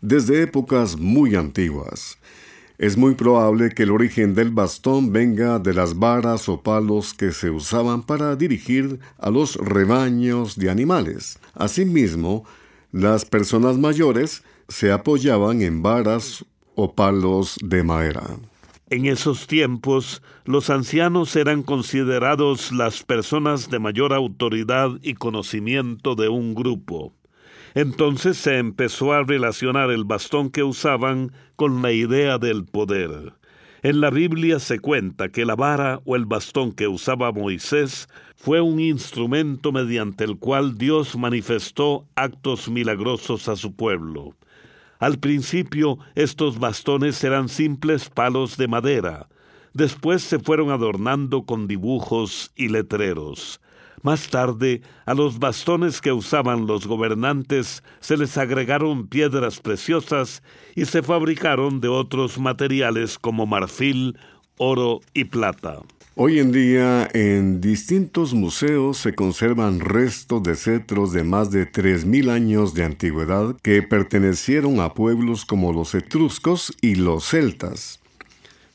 desde 0.00 0.42
épocas 0.42 0.98
muy 0.98 1.36
antiguas. 1.36 2.18
Es 2.82 2.96
muy 2.96 3.14
probable 3.14 3.70
que 3.70 3.84
el 3.84 3.92
origen 3.92 4.34
del 4.34 4.50
bastón 4.50 5.12
venga 5.12 5.60
de 5.60 5.72
las 5.72 6.00
varas 6.00 6.48
o 6.48 6.62
palos 6.62 7.14
que 7.14 7.30
se 7.30 7.48
usaban 7.48 8.02
para 8.02 8.34
dirigir 8.34 8.98
a 9.18 9.30
los 9.30 9.54
rebaños 9.54 10.56
de 10.56 10.68
animales. 10.68 11.38
Asimismo, 11.54 12.44
las 12.90 13.24
personas 13.24 13.78
mayores 13.78 14.42
se 14.66 14.90
apoyaban 14.90 15.62
en 15.62 15.80
varas 15.80 16.44
o 16.74 16.92
palos 16.92 17.56
de 17.62 17.84
madera. 17.84 18.24
En 18.90 19.06
esos 19.06 19.46
tiempos, 19.46 20.20
los 20.44 20.68
ancianos 20.68 21.36
eran 21.36 21.62
considerados 21.62 22.72
las 22.72 23.04
personas 23.04 23.70
de 23.70 23.78
mayor 23.78 24.12
autoridad 24.12 24.90
y 25.02 25.14
conocimiento 25.14 26.16
de 26.16 26.28
un 26.28 26.52
grupo. 26.56 27.12
Entonces 27.74 28.36
se 28.36 28.58
empezó 28.58 29.12
a 29.12 29.22
relacionar 29.22 29.90
el 29.90 30.04
bastón 30.04 30.50
que 30.50 30.62
usaban 30.62 31.32
con 31.56 31.82
la 31.82 31.92
idea 31.92 32.38
del 32.38 32.64
poder. 32.64 33.32
En 33.82 34.00
la 34.00 34.10
Biblia 34.10 34.60
se 34.60 34.78
cuenta 34.78 35.30
que 35.30 35.44
la 35.44 35.56
vara 35.56 36.00
o 36.04 36.14
el 36.14 36.26
bastón 36.26 36.72
que 36.72 36.86
usaba 36.86 37.32
Moisés 37.32 38.08
fue 38.36 38.60
un 38.60 38.78
instrumento 38.78 39.72
mediante 39.72 40.22
el 40.24 40.38
cual 40.38 40.78
Dios 40.78 41.16
manifestó 41.16 42.06
actos 42.14 42.68
milagrosos 42.68 43.48
a 43.48 43.56
su 43.56 43.74
pueblo. 43.74 44.36
Al 45.00 45.18
principio 45.18 45.98
estos 46.14 46.60
bastones 46.60 47.24
eran 47.24 47.48
simples 47.48 48.08
palos 48.08 48.56
de 48.56 48.68
madera, 48.68 49.28
después 49.74 50.22
se 50.22 50.38
fueron 50.38 50.70
adornando 50.70 51.42
con 51.44 51.66
dibujos 51.66 52.52
y 52.54 52.68
letreros. 52.68 53.60
Más 54.02 54.28
tarde, 54.28 54.82
a 55.06 55.14
los 55.14 55.38
bastones 55.38 56.00
que 56.00 56.12
usaban 56.12 56.66
los 56.66 56.88
gobernantes 56.88 57.84
se 58.00 58.16
les 58.16 58.36
agregaron 58.36 59.06
piedras 59.06 59.60
preciosas 59.60 60.42
y 60.74 60.86
se 60.86 61.02
fabricaron 61.02 61.80
de 61.80 61.86
otros 61.86 62.38
materiales 62.38 63.16
como 63.16 63.46
marfil, 63.46 64.18
oro 64.58 65.00
y 65.14 65.24
plata. 65.24 65.78
Hoy 66.16 66.40
en 66.40 66.50
día 66.50 67.08
en 67.14 67.60
distintos 67.60 68.34
museos 68.34 68.98
se 68.98 69.14
conservan 69.14 69.80
restos 69.80 70.42
de 70.42 70.56
cetros 70.56 71.12
de 71.12 71.22
más 71.22 71.50
de 71.52 71.70
3.000 71.70 72.28
años 72.28 72.74
de 72.74 72.84
antigüedad 72.84 73.56
que 73.62 73.82
pertenecieron 73.82 74.80
a 74.80 74.94
pueblos 74.94 75.46
como 75.46 75.72
los 75.72 75.94
etruscos 75.94 76.76
y 76.82 76.96
los 76.96 77.30
celtas. 77.30 78.01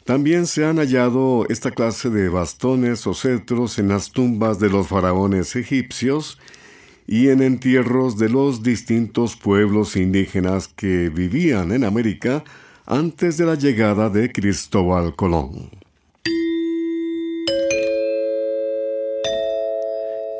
También 0.08 0.48
se 0.48 0.64
han 0.64 0.78
hallado 0.78 1.46
esta 1.50 1.72
clase 1.72 2.10
de 2.10 2.30
bastones 2.30 3.06
o 3.08 3.14
cetros 3.14 3.78
en 3.78 3.90
las 3.90 4.14
tumbas 4.14 4.58
de 4.58 4.70
los 4.70 4.88
faraones 4.88 5.54
egipcios 5.58 6.40
y 7.06 7.28
en 7.28 7.42
entierros 7.42 8.18
de 8.18 8.30
los 8.30 8.64
distintos 8.64 9.36
pueblos 9.36 9.98
indígenas 9.98 10.70
que 10.70 11.10
vivían 11.10 11.74
en 11.74 11.84
América 11.84 12.46
antes 12.86 13.36
de 13.36 13.48
la 13.48 13.56
llegada 13.56 14.10
de 14.10 14.32
Cristóbal 14.32 15.14
Colón. 15.14 15.72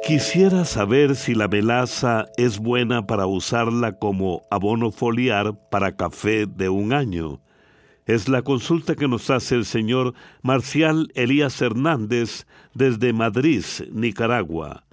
Quisiera 0.06 0.64
saber 0.64 1.18
si 1.18 1.36
la 1.36 1.50
melaza 1.50 2.28
es 2.38 2.58
buena 2.60 3.06
para 3.06 3.26
usarla 3.26 4.00
como 4.00 4.44
abono 4.50 4.94
foliar 4.94 5.60
para 5.70 5.98
café 5.98 6.46
de 6.46 6.70
un 6.70 6.94
año. 6.94 7.42
Es 8.08 8.30
la 8.30 8.42
consulta 8.42 8.96
que 8.96 9.10
nos 9.10 9.30
hace 9.30 9.56
el 9.56 9.66
señor 9.66 10.14
Marcial 10.42 11.12
Elías 11.14 11.62
Hernández 11.62 12.46
desde 12.74 13.12
Madrid, 13.12 13.66
Nicaragua. 13.92 14.86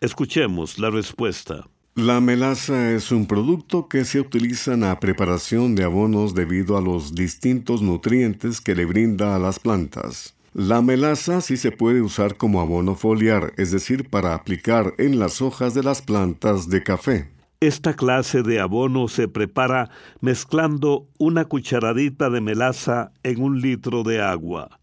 Escuchemos 0.00 0.78
la 0.78 0.88
respuesta. 0.88 1.68
La 1.94 2.22
melaza 2.22 2.92
es 2.92 3.12
un 3.12 3.26
producto 3.26 3.86
que 3.86 4.06
se 4.06 4.18
utiliza 4.18 4.72
en 4.72 4.80
la 4.80 4.98
preparación 4.98 5.74
de 5.74 5.84
abonos 5.84 6.34
debido 6.34 6.78
a 6.78 6.80
los 6.80 7.14
distintos 7.14 7.82
nutrientes 7.82 8.62
que 8.62 8.74
le 8.74 8.86
brinda 8.86 9.36
a 9.36 9.38
las 9.38 9.58
plantas. 9.58 10.34
La 10.54 10.80
melaza 10.80 11.42
sí 11.42 11.58
se 11.58 11.70
puede 11.70 12.00
usar 12.00 12.38
como 12.38 12.62
abono 12.62 12.94
foliar, 12.94 13.52
es 13.58 13.72
decir, 13.72 14.08
para 14.08 14.34
aplicar 14.34 14.94
en 14.96 15.18
las 15.18 15.42
hojas 15.42 15.74
de 15.74 15.82
las 15.82 16.00
plantas 16.00 16.70
de 16.70 16.82
café. 16.82 17.33
Esta 17.64 17.94
clase 17.94 18.42
de 18.42 18.60
abono 18.60 19.08
se 19.08 19.26
prepara 19.26 19.88
mezclando 20.20 21.08
una 21.16 21.46
cucharadita 21.46 22.28
de 22.28 22.42
melaza 22.42 23.10
en 23.22 23.40
un 23.40 23.62
litro 23.62 24.02
de 24.02 24.20
agua. 24.20 24.80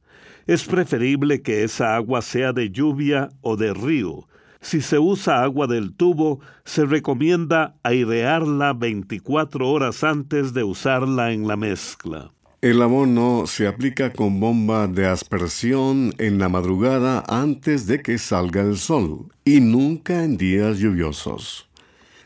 Es 0.47 0.63
preferible 0.63 1.43
que 1.43 1.63
esa 1.63 1.95
agua 1.95 2.23
sea 2.23 2.53
de 2.53 2.71
lluvia 2.71 3.29
o 3.41 3.55
de 3.55 3.75
río. 3.75 4.27
Si 4.61 4.81
se 4.81 4.97
usa 4.97 5.43
agua 5.43 5.67
del 5.67 5.93
tubo, 5.93 6.39
se 6.65 6.87
recomienda 6.87 7.75
airearla 7.83 8.73
24 8.73 9.69
horas 9.69 10.03
antes 10.03 10.55
de 10.55 10.63
usarla 10.63 11.33
en 11.33 11.47
la 11.47 11.57
mezcla. 11.57 12.31
El 12.61 12.81
abono 12.81 13.45
se 13.45 13.67
aplica 13.67 14.11
con 14.11 14.39
bomba 14.39 14.87
de 14.87 15.05
aspersión 15.05 16.15
en 16.17 16.39
la 16.39 16.49
madrugada 16.49 17.23
antes 17.27 17.85
de 17.85 18.01
que 18.01 18.17
salga 18.17 18.61
el 18.61 18.77
sol 18.77 19.27
y 19.45 19.59
nunca 19.59 20.23
en 20.23 20.35
días 20.35 20.79
lluviosos. 20.79 21.70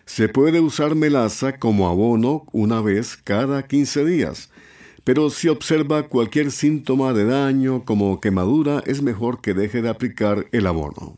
Se 0.06 0.30
puede 0.30 0.62
usar 0.62 0.96
melaza 0.96 1.58
como 1.58 1.88
abono 1.90 2.46
una 2.52 2.80
vez 2.80 3.18
cada 3.18 3.64
15 3.68 4.06
días, 4.06 4.50
pero 5.04 5.30
si 5.30 5.50
observa 5.50 6.04
cualquier 6.04 6.52
síntoma 6.52 7.14
de 7.14 7.26
daño 7.26 7.86
como 7.86 8.22
quemadura 8.22 8.84
es 8.86 9.02
mejor 9.02 9.42
que 9.42 9.54
deje 9.54 9.82
de 9.82 9.90
aplicar 9.90 10.46
el 10.52 10.68
abono. 10.68 11.18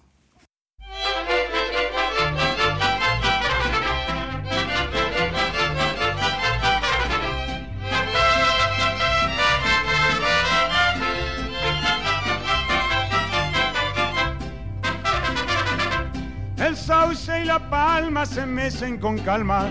La 17.97 18.03
palma 18.03 18.25
se 18.27 18.45
mecen 18.45 18.97
con 18.97 19.17
calma, 19.17 19.67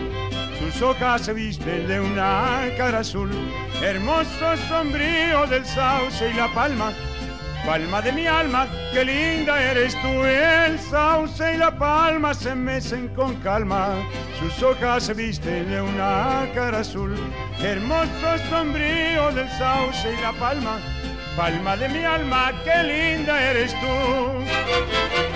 sus 0.59 0.83
hojas 0.83 1.23
se 1.23 1.33
visten 1.33 1.87
de 1.87 2.01
una 2.01 2.59
cara 2.77 2.99
azul, 2.99 3.31
hermoso 3.81 4.57
sombrío 4.69 5.47
del 5.47 5.65
sauce 5.65 6.31
y 6.31 6.35
la 6.35 6.53
palma, 6.53 6.93
palma 7.65 8.03
de 8.03 8.11
mi 8.11 8.27
alma, 8.27 8.67
qué 8.93 9.05
linda 9.05 9.63
eres 9.63 9.95
tú, 10.03 10.25
el 10.25 10.77
sauce 10.81 11.55
y 11.55 11.59
la 11.59 11.79
palma 11.79 12.35
se 12.35 12.57
mecen 12.57 13.07
con 13.15 13.37
calma, 13.37 13.95
sus 14.41 14.61
hojas 14.61 15.05
se 15.05 15.15
visten 15.15 15.71
de 15.71 15.81
una 15.81 16.49
cara 16.53 16.81
azul, 16.81 17.15
hermoso 17.61 18.39
sombrío 18.51 19.31
del 19.31 19.49
sauce 19.51 20.13
y 20.13 20.21
la 20.21 20.33
palma, 20.33 20.79
palma 21.37 21.77
de 21.77 21.89
mi 21.91 22.03
alma, 22.05 22.53
qué 22.65 22.83
linda 22.83 23.41
eres 23.41 23.73
tú. 23.81 25.36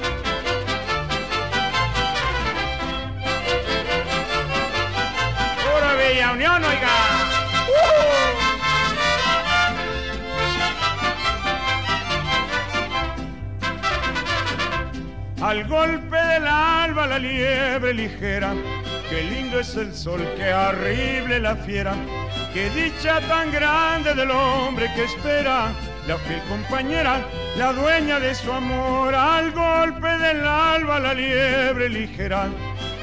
Oiga. 6.33 6.61
Al 15.41 15.67
golpe 15.67 16.15
del 16.15 16.47
alba 16.47 17.07
la 17.07 17.19
liebre 17.19 17.93
ligera, 17.93 18.53
qué 19.09 19.23
lindo 19.23 19.59
es 19.59 19.75
el 19.75 19.93
sol, 19.93 20.25
qué 20.37 20.53
horrible 20.53 21.39
la 21.39 21.57
fiera, 21.57 21.95
qué 22.53 22.69
dicha 22.69 23.19
tan 23.27 23.51
grande 23.51 24.13
del 24.13 24.31
hombre 24.31 24.89
que 24.95 25.03
espera, 25.03 25.73
la 26.07 26.17
fiel 26.17 26.41
compañera, 26.47 27.19
la 27.57 27.73
dueña 27.73 28.21
de 28.21 28.33
su 28.35 28.49
amor. 28.53 29.13
Al 29.13 29.51
golpe 29.51 30.07
del 30.07 30.45
alba 30.45 30.97
la 30.99 31.13
liebre 31.13 31.89
ligera, 31.89 32.47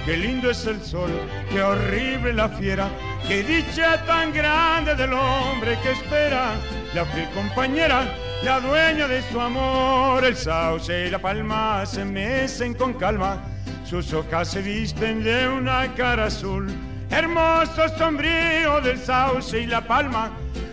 qué 0.07 0.17
lindo 0.17 0.51
es 0.51 0.65
el 0.65 0.81
sol, 0.81 1.11
qué 1.51 1.63
horrible 1.63 2.33
la 2.33 2.49
fiera, 2.49 2.89
qué 3.27 3.43
dicha 3.43 4.05
tan 4.05 4.33
grande 4.33 4.95
del 4.95 5.13
hombre 5.13 5.79
que 5.83 5.93
espera, 5.93 6.53
la 6.95 7.05
fiel 7.07 7.29
compañera, 7.31 8.05
la 8.43 8.61
dueña 8.61 9.09
de 9.09 9.23
su 9.23 9.41
amor, 9.41 10.25
el 10.25 10.37
sauce 10.37 11.07
y 11.07 11.11
la 11.11 11.19
palma 11.19 11.85
se 11.87 12.05
mecen 12.05 12.75
con 12.75 12.95
calma, 12.95 13.43
sus 13.85 14.13
hojas 14.13 14.49
se 14.49 14.63
visten 14.63 15.25
de 15.25 15.49
una 15.49 15.93
cara 15.95 16.27
azul, 16.27 16.69
hermoso 17.11 17.89
sombrío 17.97 18.81
del 18.81 18.99
sauce 18.99 19.61
y 19.61 19.67
la 19.67 19.81
palma, 19.81 20.31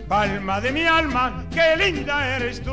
palma 0.08 0.60
de 0.60 0.72
mi 0.72 0.84
alma, 0.84 1.44
qué 1.50 1.76
linda 1.76 2.36
eres 2.36 2.62
tú. 2.62 2.72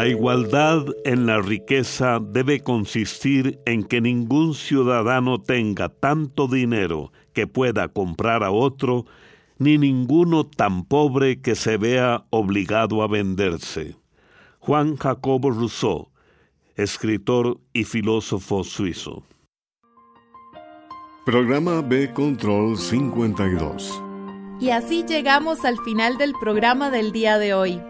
La 0.00 0.08
igualdad 0.08 0.86
en 1.04 1.26
la 1.26 1.42
riqueza 1.42 2.20
debe 2.20 2.60
consistir 2.60 3.60
en 3.66 3.84
que 3.84 4.00
ningún 4.00 4.54
ciudadano 4.54 5.42
tenga 5.42 5.90
tanto 5.90 6.48
dinero 6.48 7.12
que 7.34 7.46
pueda 7.46 7.88
comprar 7.88 8.42
a 8.42 8.50
otro, 8.50 9.04
ni 9.58 9.76
ninguno 9.76 10.46
tan 10.46 10.84
pobre 10.86 11.42
que 11.42 11.54
se 11.54 11.76
vea 11.76 12.24
obligado 12.30 13.02
a 13.02 13.08
venderse. 13.08 13.94
Juan 14.58 14.96
Jacobo 14.96 15.50
Rousseau, 15.50 16.08
escritor 16.76 17.60
y 17.74 17.84
filósofo 17.84 18.64
suizo. 18.64 19.22
Programa 21.26 21.82
B 21.82 22.10
Control 22.14 22.78
52. 22.78 24.02
Y 24.62 24.70
así 24.70 25.04
llegamos 25.06 25.66
al 25.66 25.76
final 25.84 26.16
del 26.16 26.32
programa 26.40 26.90
del 26.90 27.12
día 27.12 27.36
de 27.36 27.52
hoy. 27.52 27.89